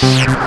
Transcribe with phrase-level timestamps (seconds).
[0.00, 0.39] Thanks.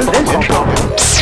[0.00, 1.15] 人人说。